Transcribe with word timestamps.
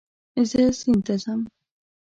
زه 0.49 0.61
سیند 0.79 1.01
ته 1.05 1.15
ځم 1.23 1.41